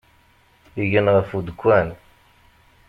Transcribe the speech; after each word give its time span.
Igen 0.83 1.07
ɣef 1.15 1.29
udekkan. 1.37 1.89